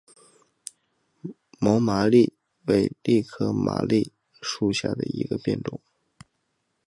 [1.59, 2.31] 毛麻楝
[2.65, 4.09] 为楝科麻楝
[4.41, 5.79] 属下的一个变种。